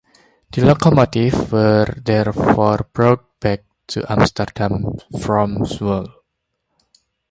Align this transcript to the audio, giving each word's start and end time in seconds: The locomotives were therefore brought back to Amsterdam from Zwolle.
The 0.51 0.65
locomotives 0.65 1.51
were 1.51 1.85
therefore 1.95 2.89
brought 2.91 3.39
back 3.39 3.65
to 3.89 4.03
Amsterdam 4.11 4.95
from 5.19 5.57
Zwolle. 5.63 6.11